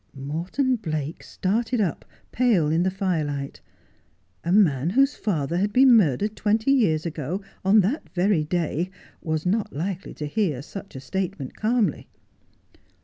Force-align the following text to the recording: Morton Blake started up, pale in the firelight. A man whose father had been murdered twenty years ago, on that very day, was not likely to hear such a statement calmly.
Morton 0.17 0.77
Blake 0.77 1.21
started 1.21 1.79
up, 1.79 2.05
pale 2.31 2.69
in 2.71 2.81
the 2.81 2.89
firelight. 2.89 3.61
A 4.43 4.51
man 4.51 4.89
whose 4.89 5.13
father 5.15 5.57
had 5.57 5.71
been 5.71 5.95
murdered 5.95 6.35
twenty 6.35 6.71
years 6.71 7.05
ago, 7.05 7.39
on 7.63 7.81
that 7.81 8.09
very 8.09 8.43
day, 8.43 8.89
was 9.21 9.45
not 9.45 9.71
likely 9.71 10.15
to 10.15 10.25
hear 10.25 10.63
such 10.63 10.95
a 10.95 10.99
statement 10.99 11.55
calmly. 11.55 12.07